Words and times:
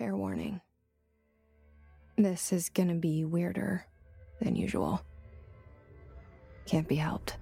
Fair 0.00 0.16
warning. 0.16 0.62
This 2.16 2.54
is 2.54 2.70
gonna 2.70 2.94
be 2.94 3.26
weirder 3.26 3.84
than 4.40 4.56
usual. 4.56 5.02
Can't 6.64 6.88
be 6.88 6.94
helped. 6.94 7.36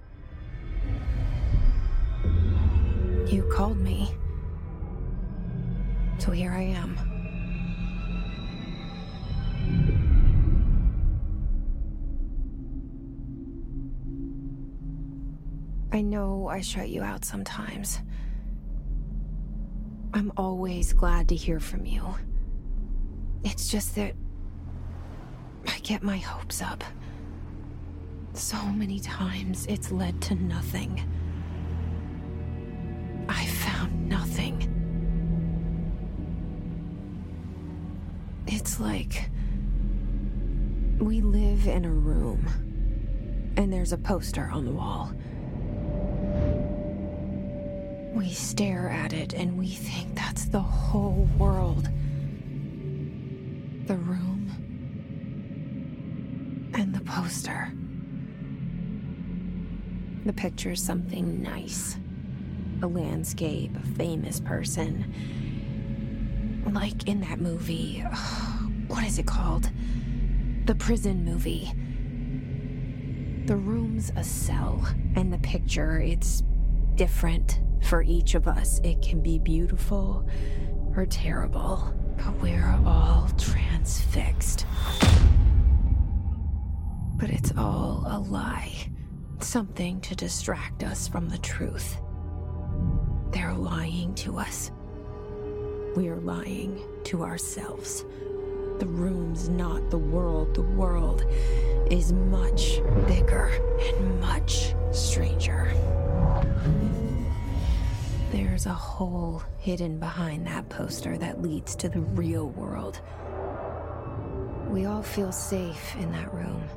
You 3.29 3.49
called 3.55 3.79
me. 3.79 4.13
So 6.19 6.33
here 6.33 6.51
I 6.51 6.63
am. 6.63 6.99
I 15.93 16.01
know 16.03 16.49
I 16.49 16.61
shut 16.61 16.89
you 16.89 17.05
out 17.05 17.25
sometimes. 17.25 18.01
I'm 20.13 20.33
always 20.37 20.93
glad 20.93 21.29
to 21.29 21.37
hear 21.37 21.61
from 21.61 21.87
you. 21.87 22.03
It's 23.45 23.71
just 23.71 23.95
that 23.95 24.15
I 25.67 25.79
get 25.81 26.03
my 26.03 26.19
hopes 26.19 26.63
up. 26.63 26.85
So 28.35 28.57
many 28.67 29.01
times 29.01 29.67
it's 29.67 29.91
led 29.91 30.21
to 30.23 30.35
nothing. 30.35 31.03
I 33.29 33.47
found 33.47 34.09
nothing. 34.09 34.75
It's 38.47 38.81
like 38.81 39.29
we 40.99 41.21
live 41.21 41.67
in 41.67 41.85
a 41.85 41.91
room, 41.91 42.45
and 43.57 43.73
there's 43.73 43.93
a 43.93 43.99
poster 43.99 44.49
on 44.53 44.65
the 44.65 44.73
wall. 44.73 45.13
We 48.15 48.33
stare 48.33 48.89
at 48.89 49.13
it 49.13 49.35
and 49.35 49.59
we 49.59 49.69
think 49.69 50.15
that's 50.15 50.47
the 50.47 50.61
whole 50.61 51.29
world. 51.39 51.89
The 53.89 53.97
room 53.97 54.51
and 56.75 56.95
the 56.95 57.01
poster. 57.01 57.73
The 60.27 60.33
picture's 60.35 60.83
something 60.83 61.43
nice 61.43 61.97
a 62.83 62.87
landscape, 62.87 63.75
a 63.75 63.87
famous 63.97 64.41
person. 64.41 65.15
Like 66.71 67.09
in 67.09 67.23
that 67.23 67.41
movie. 67.41 68.05
What 68.89 69.05
is 69.05 69.19
it 69.19 69.27
called? 69.27 69.71
The 70.67 70.75
prison 70.75 71.25
movie. 71.25 71.73
The 73.47 73.57
room's 73.57 74.13
a 74.17 74.25
cell, 74.25 74.87
and 75.15 75.33
the 75.33 75.39
picture, 75.39 75.99
it's 75.99 76.43
different 76.95 77.61
for 77.83 78.03
each 78.03 78.35
of 78.35 78.49
us. 78.49 78.81
It 78.85 79.01
can 79.01 79.23
be 79.23 79.39
beautiful 79.39 80.27
or 80.97 81.07
terrible, 81.07 81.95
but 82.17 82.39
a 88.19 88.21
lie. 88.21 88.75
Something 89.39 90.01
to 90.01 90.17
distract 90.17 90.83
us 90.83 91.07
from 91.07 91.29
the 91.29 91.39
truth. 91.39 91.99
They're 93.31 93.55
lying 93.55 94.13
to 94.17 94.39
us. 94.39 94.73
We're 95.95 96.17
lying 96.17 96.83
to 97.05 97.23
ourselves. 97.23 98.05
The 98.81 98.87
room's 98.87 99.49
not 99.49 99.91
the 99.91 99.99
world. 99.99 100.53
The 100.55 100.63
world 100.63 101.25
is 101.93 102.13
much 102.13 102.81
bigger 103.07 103.53
and 103.79 104.21
much 104.21 104.75
stranger. 104.91 105.73
There's 108.33 108.67
a 108.67 108.75
hole 108.75 109.45
hidden 109.59 110.01
behind 110.01 110.45
that 110.49 110.69
poster 110.69 111.17
that 111.19 111.41
leads 111.41 111.77
to 111.77 111.89
the 111.89 112.01
real 112.01 112.49
world. 112.49 113.01
We 114.69 114.87
all 114.87 115.05
feel 115.05 115.31
safe 115.31 115.95
in 116.01 116.11
that 116.11 116.35
room. 116.35 116.69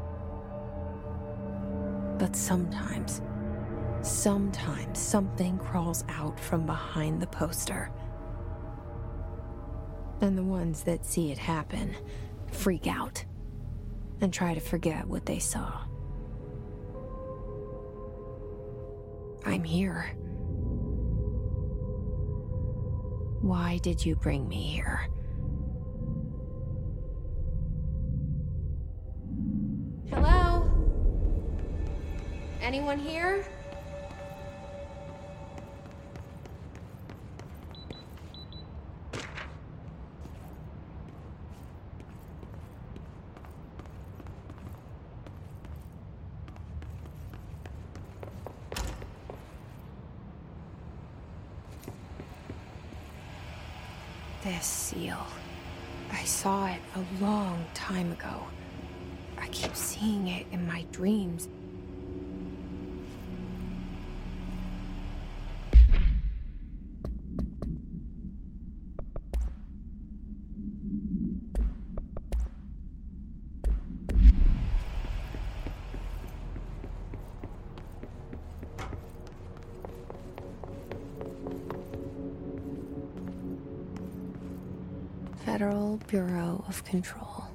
But 2.22 2.36
sometimes, 2.36 3.19
sometimes 4.03 5.00
something 5.00 5.57
crawls 5.57 6.03
out 6.07 6.40
from 6.40 6.68
behind 6.68 7.19
the 7.19 7.25
poster. 7.25 7.90
And 10.22 10.38
the 10.38 10.44
ones 10.44 10.84
that 10.84 11.03
see 11.03 11.31
it 11.31 11.40
happen 11.40 11.96
freak 12.51 12.85
out 12.85 13.25
and 14.22 14.31
try 14.31 14.53
to 14.53 14.59
forget 14.59 15.07
what 15.07 15.25
they 15.25 15.40
saw. 15.40 15.81
I'm 19.44 19.63
here. 19.63 20.16
Why 23.41 23.79
did 23.81 24.06
you 24.06 24.16
bring 24.16 24.47
me 24.47 24.62
here? 24.62 25.07
Anyone 32.61 32.99
here? 32.99 33.44
This 54.43 54.66
seal. 54.66 55.17
I 56.11 56.23
saw 56.25 56.67
it 56.67 56.79
a 56.95 57.23
long 57.23 57.66
time 57.73 58.11
ago. 58.11 58.43
I 59.39 59.47
keep 59.47 59.75
seeing 59.75 60.28
it 60.28 60.45
in 60.51 60.67
my 60.67 60.85
dreams. 60.91 61.47
Control. 86.91 87.46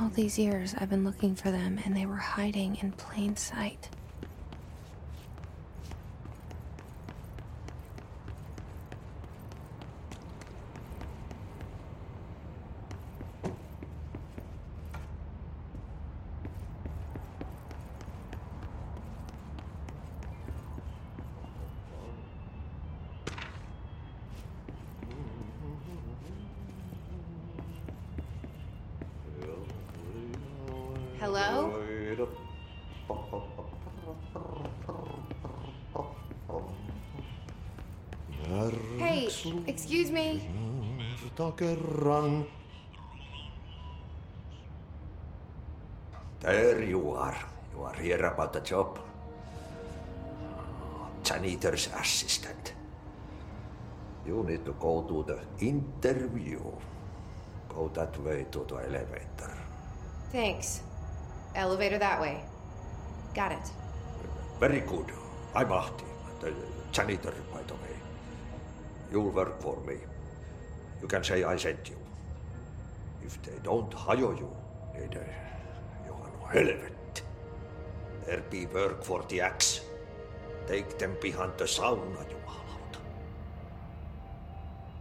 All 0.00 0.08
these 0.08 0.38
years 0.38 0.74
I've 0.78 0.88
been 0.88 1.04
looking 1.04 1.34
for 1.34 1.50
them 1.50 1.78
and 1.84 1.94
they 1.94 2.06
were 2.06 2.16
hiding 2.16 2.76
in 2.76 2.92
plain 2.92 3.36
sight. 3.36 3.90
Hello? 31.32 31.72
Hey, 38.98 39.24
excuse 39.66 40.10
me. 40.10 40.46
There 46.40 46.82
you 46.84 47.12
are. 47.12 47.38
You 47.72 47.82
are 47.82 47.96
here 47.96 48.26
about 48.26 48.52
the 48.52 48.60
job. 48.60 49.00
Janitor's 51.24 51.88
assistant. 51.96 52.74
You 54.26 54.44
need 54.44 54.66
to 54.66 54.74
go 54.78 55.00
to 55.08 55.24
the 55.24 55.40
interview. 55.64 56.60
Go 57.70 57.90
that 57.94 58.20
way 58.20 58.44
to 58.50 58.66
the 58.68 58.76
elevator. 58.84 59.56
Thanks. 60.30 60.91
Elevator 61.54 61.98
that 61.98 62.20
way. 62.20 62.44
Got 63.34 63.52
it. 63.52 63.70
Very 64.58 64.80
good. 64.80 65.06
I'm 65.54 65.72
Ahti, 65.72 66.04
the 66.40 66.48
uh, 66.48 66.54
janitor, 66.92 67.34
by 67.52 67.62
the 67.62 67.74
way. 67.74 67.96
You'll 69.10 69.30
work 69.30 69.60
for 69.60 69.78
me. 69.86 69.96
You 71.00 71.08
can 71.08 71.24
say 71.24 71.44
I 71.44 71.56
sent 71.56 71.88
you. 71.90 71.96
If 73.24 73.42
they 73.42 73.58
don't 73.62 73.92
hire 73.92 74.34
you, 74.34 74.50
niin 74.94 75.12
you 76.06 76.12
are 76.12 76.64
no 76.64 76.70
it. 76.70 77.22
There 78.26 78.42
be 78.50 78.66
work 78.66 79.02
for 79.04 79.22
the 79.28 79.40
axe. 79.40 79.80
Take 80.66 80.98
them 80.98 81.16
behind 81.20 81.52
the 81.58 81.64
sauna, 81.64 82.20
you 82.30 82.36
jumalauta. 82.36 83.00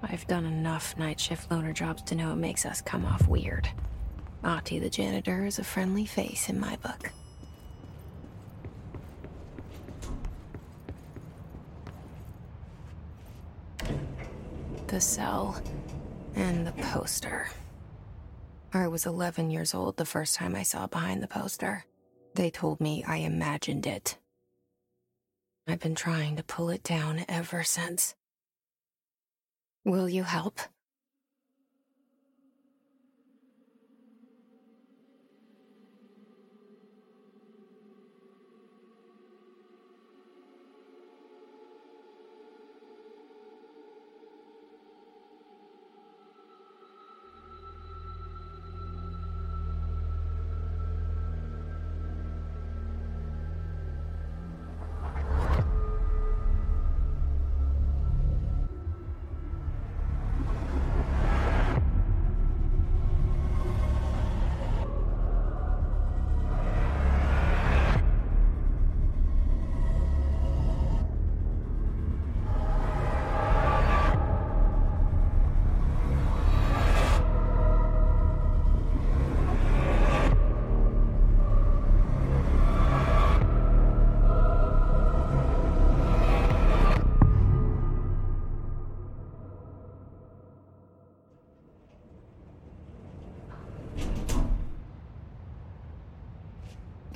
I've 0.04 0.28
done 0.28 0.46
enough 0.46 0.98
night 0.98 1.20
shift 1.20 1.52
loner 1.52 1.74
jobs 1.74 2.02
to 2.04 2.16
know 2.16 2.32
it 2.32 2.38
makes 2.38 2.66
us 2.66 2.82
come 2.82 3.06
off 3.06 3.28
weird. 3.28 3.70
Ahti 4.44 4.80
the 4.80 4.90
janitor 4.90 5.46
is 5.46 5.60
a 5.60 5.64
friendly 5.64 6.06
face 6.06 6.50
in 6.50 6.60
my 6.60 6.76
book. 6.78 7.12
The 14.88 15.00
cell 15.00 15.62
and 16.36 16.66
the 16.66 16.72
poster. 16.72 17.48
I 18.74 18.88
was 18.88 19.06
11 19.06 19.52
years 19.52 19.74
old 19.74 19.98
the 19.98 20.06
first 20.06 20.36
time 20.36 20.56
I 20.56 20.64
saw 20.64 20.88
behind 20.88 21.22
the 21.22 21.28
poster. 21.28 21.86
They 22.34 22.50
told 22.50 22.82
me 22.82 23.04
I 23.06 23.18
imagined 23.18 23.86
it. 23.86 24.18
I've 25.68 25.80
been 25.80 25.96
trying 25.96 26.36
to 26.38 26.44
pull 26.44 26.70
it 26.70 26.84
down 26.84 27.26
ever 27.30 27.64
since. 27.64 28.16
Will 29.86 30.10
you 30.10 30.24
help? 30.24 30.60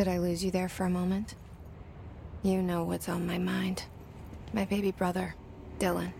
Did 0.05 0.13
I 0.13 0.19
lose 0.19 0.45
you 0.45 0.51
there 0.51 0.69
for 0.69 0.85
a 0.85 0.89
moment? 0.91 1.33
You 2.43 2.61
know 2.61 2.83
what's 2.83 3.09
on 3.09 3.25
my 3.25 3.39
mind. 3.39 3.85
My 4.53 4.63
baby 4.63 4.91
brother, 4.91 5.33
Dylan. 5.79 6.11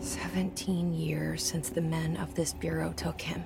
17 0.00 0.92
years 0.92 1.42
since 1.42 1.70
the 1.70 1.80
men 1.80 2.18
of 2.18 2.34
this 2.34 2.52
bureau 2.52 2.92
took 2.92 3.22
him. 3.22 3.42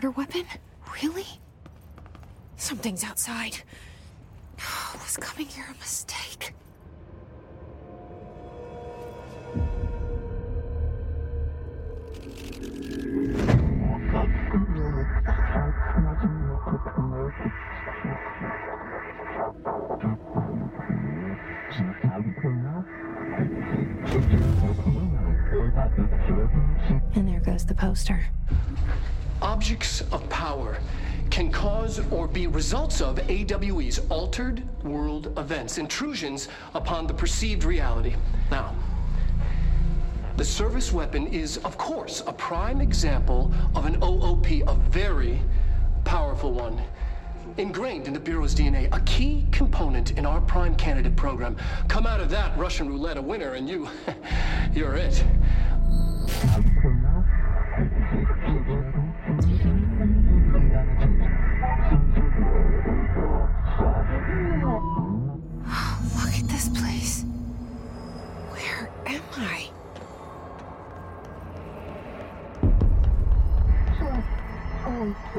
Murder 0.00 0.10
weapon? 0.12 0.46
Really? 1.02 1.26
Something's 2.56 3.04
outside. 3.04 3.58
Was 4.94 5.18
coming 5.18 5.46
here 5.46 5.66
a 5.70 5.78
mistake? 5.78 6.19
Goes 27.50 27.64
the 27.64 27.74
poster. 27.74 28.24
Objects 29.42 30.02
of 30.12 30.28
power 30.28 30.78
can 31.30 31.50
cause 31.50 32.00
or 32.12 32.28
be 32.28 32.46
results 32.46 33.00
of 33.00 33.18
AWE's 33.28 33.98
altered 34.08 34.62
world 34.84 35.32
events, 35.36 35.78
intrusions 35.78 36.48
upon 36.74 37.08
the 37.08 37.14
perceived 37.14 37.64
reality. 37.64 38.14
Now, 38.52 38.76
the 40.36 40.44
service 40.44 40.92
weapon 40.92 41.26
is, 41.26 41.56
of 41.58 41.76
course, 41.76 42.22
a 42.24 42.32
prime 42.32 42.80
example 42.80 43.52
of 43.74 43.84
an 43.84 44.00
OOP, 44.00 44.46
a 44.68 44.74
very 44.90 45.40
powerful 46.04 46.52
one. 46.52 46.80
Ingrained 47.56 48.06
in 48.06 48.12
the 48.12 48.20
Bureau's 48.20 48.54
DNA, 48.54 48.88
a 48.94 49.00
key 49.00 49.44
component 49.50 50.12
in 50.12 50.24
our 50.24 50.40
prime 50.40 50.76
candidate 50.76 51.16
program. 51.16 51.56
Come 51.88 52.06
out 52.06 52.20
of 52.20 52.30
that 52.30 52.56
Russian 52.56 52.88
roulette 52.88 53.16
a 53.16 53.22
winner, 53.22 53.54
and 53.54 53.68
you, 53.68 53.88
you're 54.72 54.94
it. 54.94 55.24
The 75.32 75.38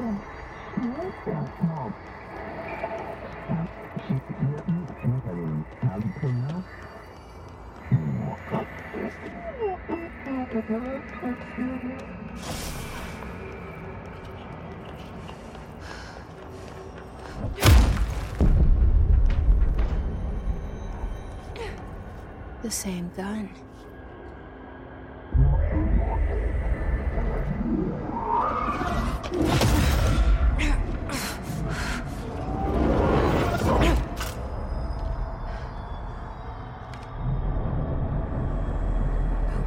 same 22.70 23.12
gun. 23.18 23.50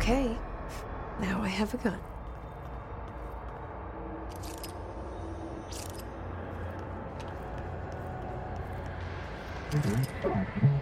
Okay, 0.04 0.36
now 1.18 1.40
I 1.40 1.48
have 1.48 1.72
a 1.72 1.78
gun. 1.78 1.98
Mm-hmm. 9.70 10.74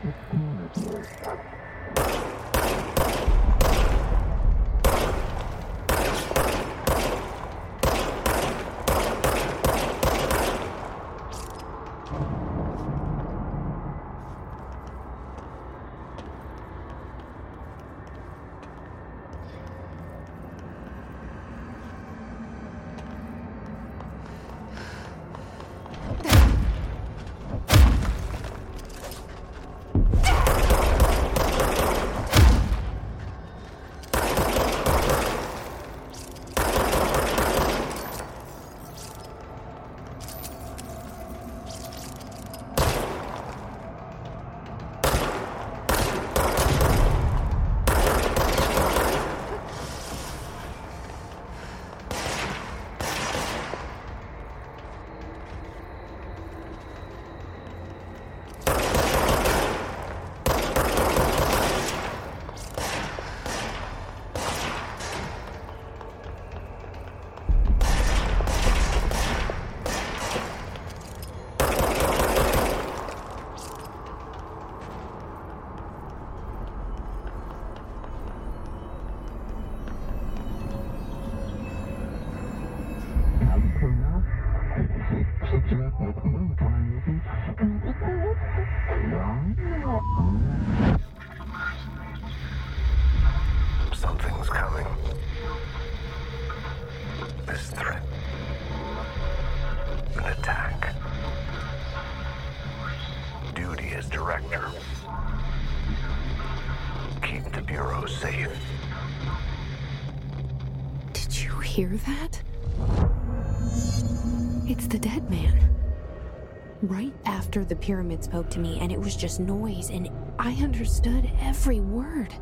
Right 116.83 117.15
after 117.27 117.65
the 117.65 117.77
pyramid 117.77 118.25
spoke 118.25 118.51
to 118.51 118.59
me, 118.59 118.79
and 118.81 118.91
it 118.91 118.99
was 118.99 119.15
just 119.15 119.39
noise, 119.39 119.91
and 119.91 120.11
I 120.37 120.53
understood 120.55 121.31
every 121.41 121.79
word. 121.79 122.35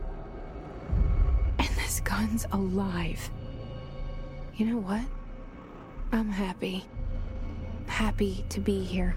And 1.58 1.68
this 1.76 2.00
gun's 2.00 2.46
alive. 2.50 3.30
You 4.56 4.64
know 4.64 4.78
what? 4.78 5.02
I'm 6.10 6.30
happy. 6.30 6.86
Happy 7.86 8.46
to 8.48 8.60
be 8.60 8.82
here. 8.82 9.14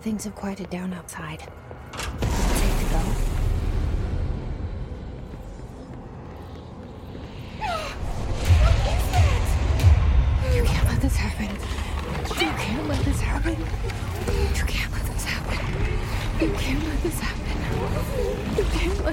Things 0.00 0.24
have 0.24 0.34
quieted 0.34 0.70
down 0.70 0.94
outside. 0.94 1.46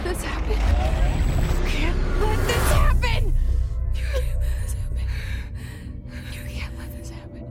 This 0.03 0.24
happen. 0.24 0.51
You 0.51 1.65
can't 1.69 1.98
let 2.22 2.39
this 2.48 2.72
happen. 2.72 3.33
You 3.95 4.05
can't 4.13 4.39
let 4.41 4.62
this 4.62 4.74
happen. 4.74 5.07
You 6.33 6.41
can't 6.50 6.77
let 6.79 6.89
this 6.98 7.10
happen. 7.10 7.45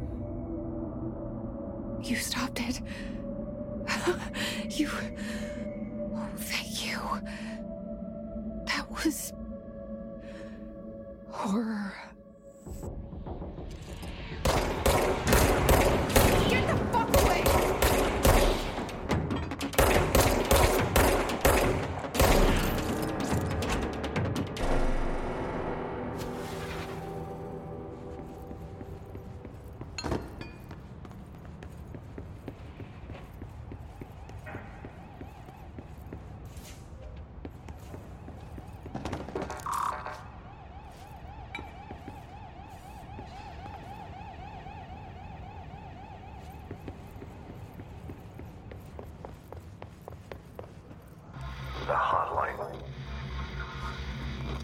You 2.02 2.16
stopped 2.16 2.60
it. 2.60 2.80
You. 4.70 4.88
Oh, 6.14 6.28
thank 6.36 6.86
you. 6.86 6.98
That 8.66 8.86
was. 8.90 9.32
horror. 11.30 12.11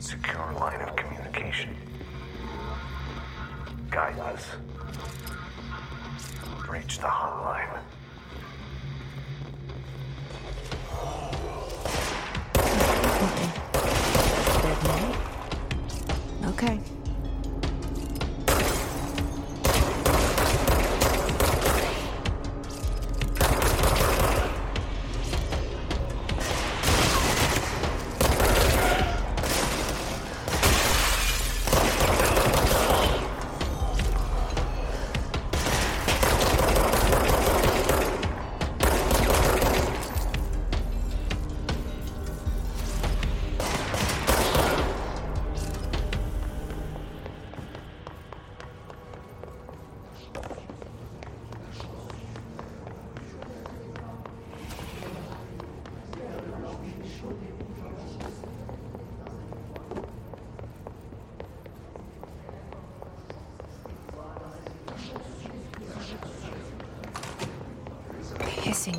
Secure 0.01 0.53
line 0.59 0.81
of 0.81 0.97
communication. 0.97 1.77
Guide 3.91 4.19
us. 4.19 4.45
Reach 6.69 6.99
the 6.99 7.07
hotline. 7.07 7.81
Man? 14.85 15.17
Okay. 16.45 16.98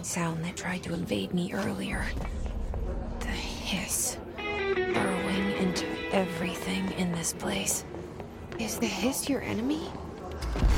Sound 0.09 0.43
that 0.43 0.57
tried 0.57 0.81
to 0.81 0.91
invade 0.91 1.35
me 1.35 1.53
earlier. 1.53 2.03
The 3.19 3.27
hiss. 3.27 4.17
Burrowing 4.37 5.51
into 5.59 5.85
everything 6.11 6.91
in 6.93 7.11
this 7.11 7.33
place. 7.33 7.85
Is 8.57 8.79
the 8.79 8.87
hiss 8.87 9.29
your 9.29 9.43
enemy? 9.43 9.87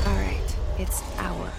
Alright, 0.06 0.56
it's 0.78 1.02
our. 1.16 1.50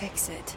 Fix 0.00 0.30
it. 0.30 0.56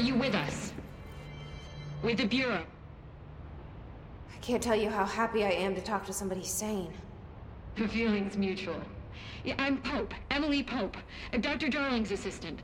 You 0.00 0.14
with 0.14 0.34
us? 0.34 0.72
With 2.02 2.18
the 2.18 2.26
Bureau? 2.26 2.64
I 4.32 4.38
can't 4.40 4.62
tell 4.62 4.76
you 4.76 4.88
how 4.90 5.04
happy 5.04 5.44
I 5.44 5.50
am 5.50 5.74
to 5.74 5.80
talk 5.80 6.06
to 6.06 6.12
somebody 6.12 6.42
sane. 6.42 6.92
The 7.76 7.86
feeling's 7.86 8.36
mutual. 8.36 8.80
Yeah, 9.44 9.54
I'm 9.58 9.80
Pope, 9.82 10.14
Emily 10.30 10.62
Pope, 10.62 10.96
Dr. 11.40 11.68
Darling's 11.68 12.10
assistant. 12.10 12.60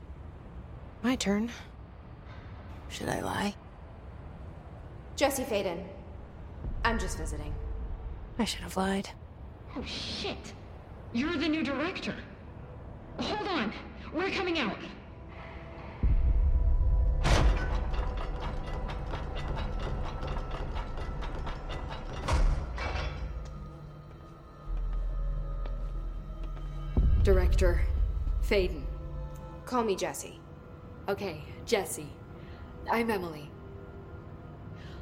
My 1.02 1.16
turn. 1.16 1.50
Should 2.88 3.08
I 3.08 3.20
lie? 3.20 3.54
Jesse 5.16 5.44
Faden. 5.44 5.82
I'm 6.84 6.98
just 6.98 7.18
visiting. 7.18 7.54
I 8.38 8.44
should 8.44 8.60
have 8.60 8.76
lied. 8.76 9.08
Oh, 9.76 9.84
shit. 9.84 10.52
You're 11.12 11.36
the 11.36 11.48
new 11.48 11.62
director. 11.62 12.14
Hold 13.18 13.48
on. 13.48 13.72
We're 14.12 14.30
coming 14.30 14.58
out. 14.58 14.78
Faden. 27.56 28.82
Call 29.64 29.82
me 29.82 29.96
Jesse. 29.96 30.38
Okay, 31.08 31.40
Jesse. 31.64 32.12
I'm 32.90 33.10
Emily. 33.10 33.50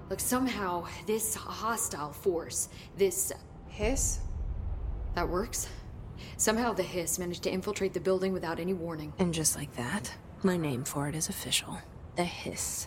Look, 0.09 0.21
somehow 0.21 0.87
this 1.07 1.35
hostile 1.35 2.13
force, 2.13 2.69
this 2.97 3.33
Hiss? 3.69 4.21
That 5.17 5.29
works. 5.29 5.69
Somehow 6.37 6.73
the 6.73 6.83
hiss 6.83 7.19
managed 7.19 7.43
to 7.43 7.51
infiltrate 7.51 7.93
the 7.93 8.01
building 8.01 8.33
without 8.33 8.61
any 8.61 8.73
warning. 8.73 9.13
And 9.19 9.35
just 9.35 9.57
like 9.57 9.75
that, 9.75 10.15
my 10.45 10.57
name 10.57 10.85
for 10.85 11.09
it 11.09 11.17
is 11.17 11.29
official. 11.29 11.79
The 12.15 12.25
hiss. 12.25 12.87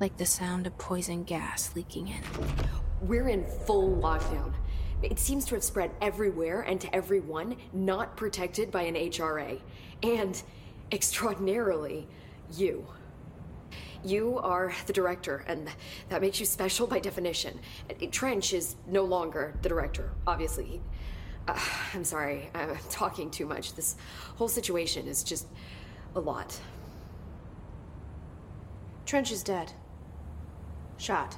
Like 0.00 0.16
the 0.16 0.26
sound 0.26 0.66
of 0.66 0.78
poison 0.78 1.24
gas 1.24 1.74
leaking 1.76 2.08
in. 2.08 2.22
We're 3.02 3.28
in 3.28 3.44
full 3.66 3.96
lockdown. 3.96 4.54
It 5.04 5.18
seems 5.18 5.44
to 5.46 5.54
have 5.54 5.64
spread 5.64 5.90
everywhere 6.00 6.62
and 6.62 6.80
to 6.80 6.94
everyone 6.94 7.56
not 7.72 8.16
protected 8.16 8.70
by 8.70 8.82
an 8.82 8.94
HRA. 8.94 9.60
And, 10.02 10.42
extraordinarily, 10.90 12.06
you. 12.52 12.86
You 14.02 14.38
are 14.38 14.74
the 14.86 14.92
director, 14.92 15.44
and 15.46 15.68
that 16.08 16.20
makes 16.20 16.40
you 16.40 16.46
special 16.46 16.86
by 16.86 17.00
definition. 17.00 17.58
Trench 18.10 18.52
is 18.52 18.76
no 18.86 19.02
longer 19.04 19.54
the 19.62 19.68
director, 19.68 20.10
obviously. 20.26 20.80
Uh, 21.48 21.58
I'm 21.94 22.04
sorry, 22.04 22.50
I'm 22.54 22.76
talking 22.90 23.30
too 23.30 23.46
much. 23.46 23.74
This 23.74 23.96
whole 24.36 24.48
situation 24.48 25.06
is 25.06 25.22
just 25.22 25.46
a 26.14 26.20
lot. 26.20 26.58
Trench 29.06 29.30
is 29.32 29.42
dead. 29.42 29.72
Shot. 30.96 31.36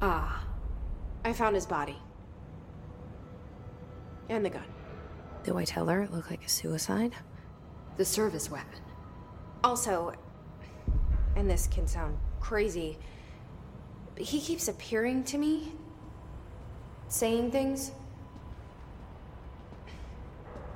Ah, 0.00 0.44
I 1.24 1.32
found 1.32 1.54
his 1.54 1.66
body. 1.66 1.96
And 4.28 4.44
the 4.44 4.50
gun. 4.50 4.64
Do 5.44 5.56
I 5.56 5.64
tell 5.64 5.86
her 5.86 6.02
it 6.02 6.12
looked 6.12 6.30
like 6.30 6.44
a 6.44 6.48
suicide? 6.48 7.14
the 7.98 8.04
service 8.04 8.50
weapon. 8.50 8.80
Also, 9.62 10.14
and 11.36 11.50
this 11.50 11.66
can 11.66 11.86
sound 11.86 12.16
crazy, 12.40 12.96
but 14.14 14.24
he 14.24 14.40
keeps 14.40 14.68
appearing 14.68 15.24
to 15.24 15.36
me, 15.36 15.72
saying 17.08 17.50
things. 17.50 17.90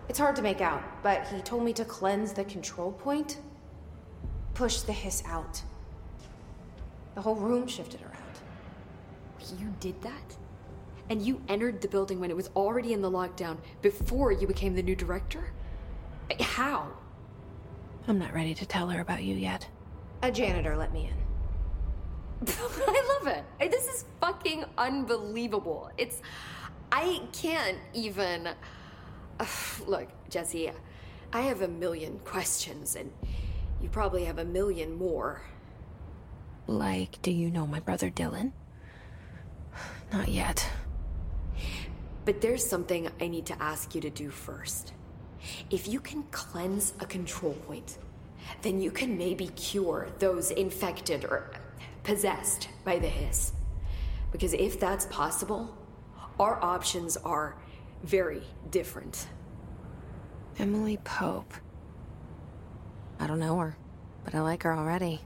It's 0.08 0.18
hard 0.18 0.36
to 0.36 0.42
make 0.42 0.60
out, 0.60 0.82
but 1.02 1.26
he 1.28 1.40
told 1.40 1.64
me 1.64 1.72
to 1.74 1.84
cleanse 1.84 2.32
the 2.32 2.44
control 2.44 2.92
point, 2.92 3.38
push 4.52 4.80
the 4.80 4.92
hiss 4.92 5.22
out. 5.24 5.62
The 7.14 7.20
whole 7.20 7.36
room 7.36 7.66
shifted 7.68 8.02
around. 8.02 9.58
You 9.58 9.72
did 9.80 10.00
that? 10.02 10.36
And 11.10 11.20
you 11.20 11.42
entered 11.48 11.80
the 11.80 11.88
building 11.88 12.20
when 12.20 12.30
it 12.30 12.36
was 12.36 12.50
already 12.56 12.92
in 12.92 13.02
the 13.02 13.10
lockdown 13.10 13.58
before 13.82 14.32
you 14.32 14.46
became 14.46 14.74
the 14.74 14.82
new 14.82 14.96
director? 14.96 15.52
How? 16.40 16.88
I'm 18.08 18.18
not 18.18 18.32
ready 18.32 18.54
to 18.54 18.66
tell 18.66 18.88
her 18.88 19.00
about 19.00 19.22
you 19.22 19.34
yet. 19.34 19.66
A 20.22 20.30
janitor 20.30 20.76
let 20.76 20.92
me 20.92 21.10
in. 21.10 21.22
I 22.48 23.18
love 23.18 23.28
it. 23.28 23.44
This 23.70 23.86
is 23.86 24.04
fucking 24.20 24.64
unbelievable. 24.78 25.90
It's. 25.98 26.20
I 26.90 27.22
can't 27.32 27.78
even. 27.94 28.48
Ugh, 29.38 29.48
look, 29.86 30.08
Jesse, 30.28 30.70
I 31.32 31.40
have 31.42 31.62
a 31.62 31.68
million 31.68 32.18
questions, 32.24 32.96
and 32.96 33.12
you 33.80 33.88
probably 33.88 34.24
have 34.24 34.38
a 34.38 34.44
million 34.44 34.96
more. 34.96 35.42
Like, 36.66 37.20
do 37.22 37.30
you 37.30 37.50
know 37.50 37.66
my 37.66 37.80
brother 37.80 38.10
Dylan? 38.10 38.52
Not 40.12 40.28
yet. 40.28 40.68
But 42.24 42.40
there's 42.40 42.64
something 42.64 43.08
I 43.20 43.28
need 43.28 43.46
to 43.46 43.62
ask 43.62 43.94
you 43.94 44.00
to 44.00 44.10
do 44.10 44.30
first. 44.30 44.92
If 45.70 45.88
you 45.88 46.00
can 46.00 46.22
cleanse 46.30 46.94
a 47.00 47.06
control 47.06 47.54
point, 47.54 47.98
then 48.62 48.80
you 48.80 48.90
can 48.90 49.18
maybe 49.18 49.48
cure 49.48 50.08
those 50.18 50.50
infected 50.52 51.24
or 51.24 51.50
possessed 52.04 52.68
by 52.84 52.98
the 52.98 53.08
hiss. 53.08 53.52
Because 54.30 54.52
if 54.52 54.78
that's 54.78 55.06
possible, 55.06 55.76
our 56.38 56.62
options 56.62 57.16
are 57.18 57.56
very 58.04 58.42
different. 58.70 59.26
Emily 60.58 60.98
Pope. 61.04 61.54
I 63.18 63.26
don't 63.26 63.38
know 63.38 63.58
her, 63.58 63.76
but 64.24 64.34
I 64.34 64.40
like 64.40 64.62
her 64.62 64.74
already. 64.74 65.20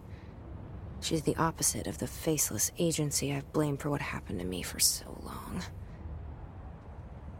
She's 1.00 1.22
the 1.22 1.36
opposite 1.36 1.86
of 1.86 1.98
the 1.98 2.06
faceless 2.06 2.72
agency 2.78 3.32
I've 3.32 3.52
blamed 3.52 3.80
for 3.80 3.90
what 3.90 4.00
happened 4.00 4.40
to 4.40 4.46
me 4.46 4.62
for 4.62 4.80
so 4.80 5.04
long. 5.22 5.62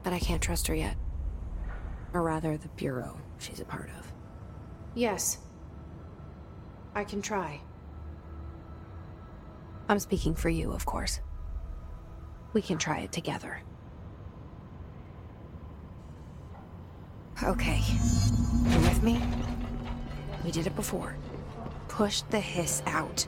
But 0.06 0.12
I 0.12 0.20
can't 0.20 0.40
trust 0.40 0.68
her 0.68 0.74
yet. 0.76 0.94
Or 2.14 2.22
rather, 2.22 2.56
the 2.56 2.68
Bureau 2.68 3.18
she's 3.38 3.58
a 3.58 3.64
part 3.64 3.90
of. 3.98 4.12
Yes. 4.94 5.38
I 6.94 7.02
can 7.02 7.20
try. 7.20 7.60
I'm 9.88 9.98
speaking 9.98 10.36
for 10.36 10.48
you, 10.48 10.70
of 10.70 10.86
course. 10.86 11.18
We 12.52 12.62
can 12.62 12.78
try 12.78 13.00
it 13.00 13.10
together. 13.10 13.60
Okay. 17.42 17.80
You 18.68 18.78
with 18.82 19.02
me? 19.02 19.20
We 20.44 20.52
did 20.52 20.68
it 20.68 20.76
before. 20.76 21.16
Push 21.88 22.20
the 22.30 22.38
hiss 22.38 22.80
out. 22.86 23.26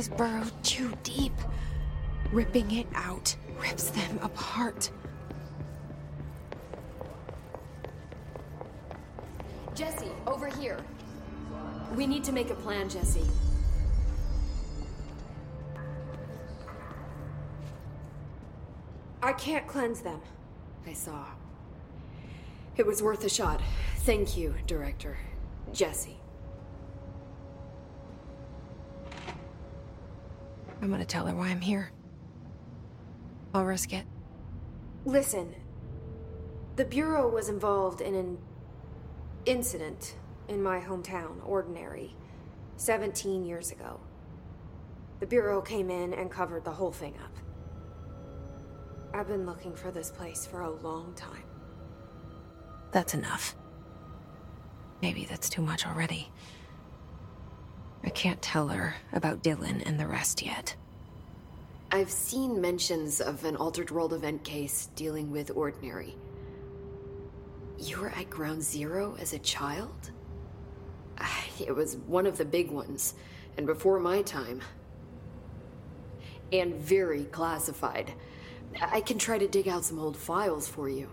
Has 0.00 0.08
burrowed 0.08 0.50
too 0.64 0.90
deep. 1.02 1.34
Ripping 2.32 2.70
it 2.70 2.86
out 2.94 3.36
rips 3.60 3.90
them 3.90 4.18
apart. 4.22 4.90
Jesse, 9.74 10.08
over 10.26 10.46
here. 10.46 10.78
We 11.94 12.06
need 12.06 12.24
to 12.24 12.32
make 12.32 12.48
a 12.48 12.54
plan, 12.54 12.88
Jesse. 12.88 13.26
I 19.22 19.34
can't 19.34 19.66
cleanse 19.66 20.00
them. 20.00 20.22
I 20.86 20.94
saw. 20.94 21.26
It 22.78 22.86
was 22.86 23.02
worth 23.02 23.22
a 23.24 23.28
shot. 23.28 23.60
Thank 23.98 24.34
you, 24.34 24.54
Director. 24.66 25.18
Jesse. 25.74 26.16
I'm 30.82 30.90
gonna 30.90 31.04
tell 31.04 31.26
her 31.26 31.34
why 31.34 31.48
I'm 31.48 31.60
here. 31.60 31.92
I'll 33.52 33.64
risk 33.64 33.92
it. 33.92 34.04
Listen, 35.04 35.54
the 36.76 36.84
Bureau 36.84 37.28
was 37.28 37.48
involved 37.48 38.00
in 38.00 38.14
an 38.14 38.38
incident 39.44 40.16
in 40.48 40.62
my 40.62 40.80
hometown, 40.80 41.46
Ordinary, 41.46 42.14
17 42.76 43.44
years 43.44 43.70
ago. 43.70 44.00
The 45.20 45.26
Bureau 45.26 45.60
came 45.60 45.90
in 45.90 46.14
and 46.14 46.30
covered 46.30 46.64
the 46.64 46.70
whole 46.70 46.92
thing 46.92 47.14
up. 47.22 47.36
I've 49.12 49.28
been 49.28 49.44
looking 49.44 49.74
for 49.74 49.90
this 49.90 50.10
place 50.10 50.46
for 50.46 50.62
a 50.62 50.70
long 50.70 51.12
time. 51.14 51.44
That's 52.92 53.14
enough. 53.14 53.54
Maybe 55.02 55.24
that's 55.24 55.48
too 55.48 55.62
much 55.62 55.86
already. 55.86 56.30
I 58.02 58.10
can't 58.10 58.40
tell 58.40 58.68
her 58.68 58.94
about 59.12 59.42
Dylan 59.42 59.86
and 59.86 59.98
the 59.98 60.06
rest 60.06 60.42
yet. 60.42 60.74
I've 61.92 62.10
seen 62.10 62.60
mentions 62.60 63.20
of 63.20 63.44
an 63.44 63.56
Altered 63.56 63.90
World 63.90 64.12
event 64.12 64.44
case 64.44 64.88
dealing 64.94 65.30
with 65.30 65.50
Ordinary. 65.54 66.16
You 67.78 67.98
were 67.98 68.10
at 68.10 68.30
Ground 68.30 68.62
Zero 68.62 69.16
as 69.20 69.32
a 69.32 69.38
child? 69.38 70.10
It 71.60 71.76
was 71.76 71.96
one 72.06 72.26
of 72.26 72.38
the 72.38 72.44
big 72.46 72.70
ones, 72.70 73.14
and 73.58 73.66
before 73.66 74.00
my 74.00 74.22
time. 74.22 74.62
And 76.52 76.74
very 76.74 77.24
classified. 77.24 78.14
I 78.80 79.02
can 79.02 79.18
try 79.18 79.36
to 79.36 79.46
dig 79.46 79.68
out 79.68 79.84
some 79.84 79.98
old 79.98 80.16
files 80.16 80.66
for 80.66 80.88
you. 80.88 81.10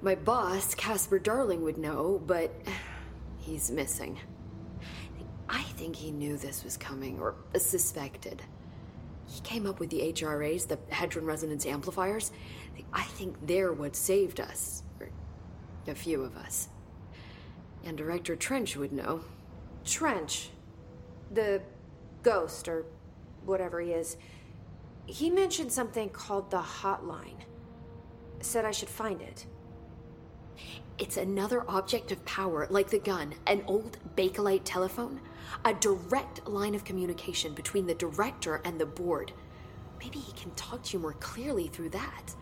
My 0.00 0.14
boss, 0.14 0.74
Casper 0.74 1.18
Darling, 1.18 1.62
would 1.62 1.76
know, 1.76 2.22
but 2.26 2.50
he's 3.38 3.70
missing. 3.70 4.18
I 5.48 5.62
think 5.62 5.96
he 5.96 6.10
knew 6.10 6.36
this 6.36 6.64
was 6.64 6.76
coming, 6.76 7.18
or 7.20 7.34
suspected. 7.56 8.42
He 9.26 9.40
came 9.40 9.66
up 9.66 9.80
with 9.80 9.90
the 9.90 10.12
HRAs, 10.12 10.68
the 10.68 10.76
Hedron 10.90 11.26
Resonance 11.26 11.66
Amplifiers. 11.66 12.32
I 12.92 13.02
think 13.02 13.36
they're 13.46 13.72
what 13.72 13.96
saved 13.96 14.40
us. 14.40 14.82
A 15.86 15.94
few 15.94 16.22
of 16.22 16.36
us. 16.36 16.68
And 17.84 17.96
Director 17.96 18.36
Trench 18.36 18.76
would 18.76 18.92
know. 18.92 19.20
Trench. 19.84 20.50
The 21.32 21.62
ghost, 22.22 22.68
or 22.68 22.84
whatever 23.44 23.80
he 23.80 23.92
is. 23.92 24.16
He 25.06 25.30
mentioned 25.30 25.72
something 25.72 26.10
called 26.10 26.50
the 26.50 26.60
hotline. 26.60 27.40
Said 28.40 28.64
I 28.64 28.70
should 28.70 28.90
find 28.90 29.22
it. 29.22 29.46
It's 30.98 31.16
another 31.16 31.64
object 31.68 32.10
of 32.10 32.24
power, 32.24 32.66
like 32.70 32.90
the 32.90 32.98
gun, 32.98 33.34
an 33.46 33.62
old 33.66 33.98
Bakelite 34.16 34.62
telephone, 34.64 35.20
a 35.64 35.74
direct 35.74 36.46
line 36.48 36.74
of 36.74 36.84
communication 36.84 37.54
between 37.54 37.86
the 37.86 37.94
director 37.94 38.60
and 38.64 38.80
the 38.80 38.86
board. 38.86 39.32
Maybe 40.00 40.18
he 40.18 40.32
can 40.32 40.50
talk 40.52 40.82
to 40.84 40.96
you 40.96 40.98
more 40.98 41.14
clearly 41.14 41.68
through 41.68 41.90
that. 41.90 42.34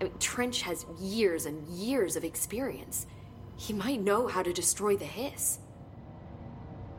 I 0.00 0.04
mean, 0.04 0.12
Trench 0.18 0.62
has 0.62 0.86
years 1.00 1.46
and 1.46 1.66
years 1.68 2.16
of 2.16 2.24
experience. 2.24 3.06
He 3.56 3.72
might 3.72 4.00
know 4.00 4.26
how 4.28 4.42
to 4.42 4.52
destroy 4.52 4.96
the 4.96 5.04
hiss. 5.04 5.58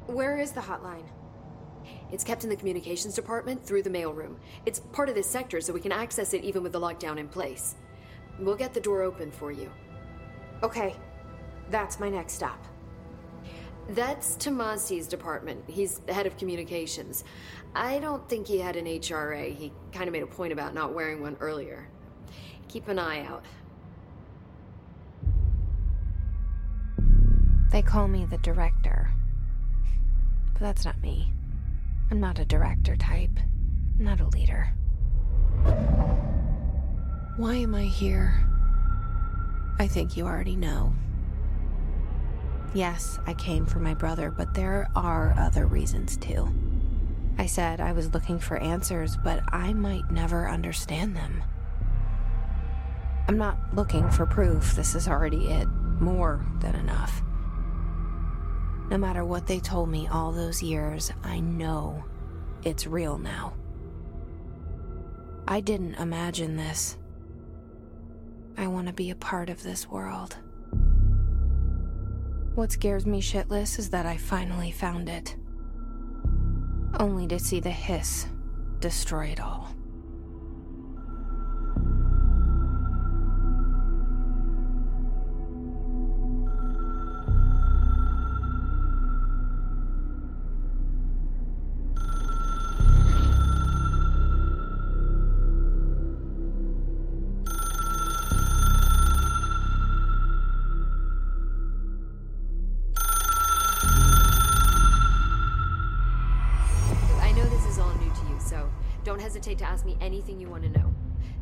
Where 0.07 0.37
is 0.37 0.51
the 0.51 0.61
hotline? 0.61 1.05
It's 2.11 2.23
kept 2.23 2.43
in 2.43 2.49
the 2.49 2.55
communications 2.55 3.15
department 3.15 3.65
through 3.65 3.83
the 3.83 3.89
mailroom. 3.89 4.35
It's 4.65 4.79
part 4.79 5.09
of 5.09 5.15
this 5.15 5.29
sector, 5.29 5.61
so 5.61 5.73
we 5.73 5.79
can 5.81 5.91
access 5.91 6.33
it 6.33 6.43
even 6.43 6.63
with 6.63 6.71
the 6.71 6.79
lockdown 6.79 7.17
in 7.17 7.27
place. 7.27 7.75
We'll 8.39 8.55
get 8.55 8.73
the 8.73 8.79
door 8.79 9.01
open 9.01 9.31
for 9.31 9.51
you. 9.51 9.71
Okay, 10.65 10.95
that's 11.69 11.99
my 11.99 12.09
next 12.09 12.33
stop. 12.33 12.59
That's 13.89 14.35
Tomasi's 14.35 15.05
department. 15.05 15.63
He's 15.67 15.99
the 15.99 16.11
head 16.11 16.25
of 16.25 16.37
communications. 16.37 17.23
I 17.75 17.99
don't 17.99 18.27
think 18.27 18.47
he 18.47 18.57
had 18.57 18.75
an 18.75 18.85
HRA. 18.85 19.55
He 19.55 19.71
kind 19.93 20.07
of 20.07 20.11
made 20.11 20.23
a 20.23 20.27
point 20.27 20.51
about 20.51 20.73
not 20.73 20.95
wearing 20.95 21.21
one 21.21 21.37
earlier. 21.39 21.87
Keep 22.67 22.87
an 22.87 22.97
eye 22.97 23.23
out. 23.27 23.45
They 27.71 27.83
call 27.83 28.07
me 28.07 28.25
the 28.25 28.39
director. 28.39 29.11
But 30.53 30.61
that's 30.61 30.83
not 30.83 30.99
me. 30.99 31.31
I'm 32.09 32.19
not 32.19 32.39
a 32.39 32.45
director 32.45 32.95
type. 32.95 33.37
I'm 33.99 34.05
not 34.05 34.19
a 34.19 34.27
leader. 34.29 34.73
Why 37.37 37.53
am 37.53 37.75
I 37.75 37.83
here? 37.83 38.49
I 39.77 39.87
think 39.87 40.15
you 40.15 40.25
already 40.25 40.55
know. 40.55 40.93
Yes, 42.73 43.19
I 43.25 43.33
came 43.33 43.65
for 43.65 43.79
my 43.79 43.93
brother, 43.93 44.31
but 44.31 44.53
there 44.53 44.89
are 44.95 45.33
other 45.37 45.65
reasons 45.65 46.17
too. 46.17 46.53
I 47.37 47.45
said 47.45 47.81
I 47.81 47.91
was 47.91 48.13
looking 48.13 48.39
for 48.39 48.57
answers, 48.57 49.17
but 49.17 49.41
I 49.49 49.73
might 49.73 50.09
never 50.11 50.49
understand 50.49 51.15
them. 51.15 51.43
I'm 53.27 53.37
not 53.37 53.57
looking 53.73 54.09
for 54.09 54.25
proof. 54.25 54.75
This 54.75 54.95
is 54.95 55.07
already 55.07 55.47
it. 55.47 55.67
More 55.99 56.45
than 56.59 56.75
enough. 56.75 57.21
No 58.89 58.97
matter 58.97 59.25
what 59.25 59.47
they 59.47 59.59
told 59.59 59.89
me 59.89 60.07
all 60.07 60.31
those 60.31 60.61
years, 60.61 61.11
I 61.23 61.39
know 61.39 62.03
it's 62.63 62.85
real 62.85 63.17
now. 63.17 63.53
I 65.47 65.59
didn't 65.59 65.95
imagine 65.95 66.55
this. 66.55 66.97
I 68.57 68.67
want 68.67 68.87
to 68.87 68.93
be 68.93 69.09
a 69.09 69.15
part 69.15 69.49
of 69.49 69.63
this 69.63 69.89
world. 69.89 70.37
What 72.55 72.71
scares 72.71 73.05
me 73.05 73.21
shitless 73.21 73.77
is 73.77 73.89
that 73.89 74.05
I 74.05 74.15
finally 74.15 74.71
found 74.71 75.09
it. 75.09 75.35
Only 76.99 77.27
to 77.27 77.37
see 77.37 77.59
the 77.59 77.69
hiss 77.69 78.27
destroy 78.79 79.25
it 79.27 79.41
all. 79.41 79.75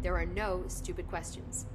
There 0.03 0.17
are 0.17 0.25
no 0.25 0.65
stupid 0.67 1.07
questions. 1.07 1.65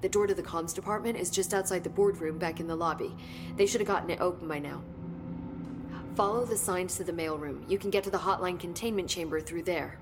The 0.00 0.08
door 0.08 0.28
to 0.28 0.34
the 0.34 0.42
comms 0.42 0.72
department 0.72 1.18
is 1.18 1.30
just 1.30 1.52
outside 1.52 1.82
the 1.82 1.90
boardroom 1.90 2.38
back 2.38 2.60
in 2.60 2.68
the 2.68 2.76
lobby. 2.76 3.14
They 3.56 3.66
should 3.66 3.80
have 3.80 3.88
gotten 3.88 4.10
it 4.10 4.20
open 4.20 4.46
by 4.46 4.60
now. 4.60 4.82
Follow 6.14 6.44
the 6.44 6.56
signs 6.56 6.96
to 6.96 7.04
the 7.04 7.12
mailroom. 7.12 7.68
You 7.68 7.76
can 7.76 7.90
get 7.90 8.04
to 8.04 8.10
the 8.10 8.18
hotline 8.18 8.60
containment 8.60 9.08
chamber 9.08 9.40
through 9.40 9.64
there. 9.64 9.98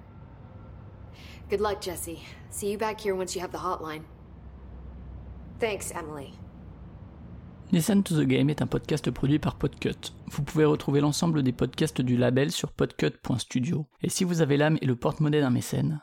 Good 1.48 1.62
luck, 1.62 1.80
Jesse. 1.80 2.22
See 2.50 2.70
you 2.70 2.76
back 2.76 3.00
here 3.00 3.14
once 3.14 3.34
you 3.34 3.40
have 3.40 3.52
the 3.52 3.58
hotline. 3.58 4.02
Thanks, 5.58 5.90
Emily. 5.90 6.34
Listen 7.70 8.02
to 8.02 8.14
the 8.14 8.26
Game 8.26 8.50
est 8.50 8.60
un 8.60 8.66
podcast 8.66 9.10
produit 9.10 9.38
par 9.38 9.54
Podcut. 9.54 10.12
Vous 10.26 10.42
pouvez 10.42 10.66
retrouver 10.66 11.00
l'ensemble 11.00 11.42
des 11.42 11.52
podcasts 11.52 12.02
du 12.02 12.18
label 12.18 12.52
sur 12.52 12.72
podcut.studio. 12.72 13.86
Et 14.02 14.10
si 14.10 14.24
vous 14.24 14.42
avez 14.42 14.58
l'âme 14.58 14.76
et 14.82 14.86
le 14.86 14.96
porte-monnaie 14.96 15.40
d'un 15.40 15.48
mécène, 15.48 16.02